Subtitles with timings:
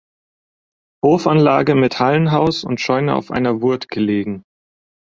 [1.05, 4.41] Hofanlage mit Hallenhaus und Scheune auf einer Wurt gelegen.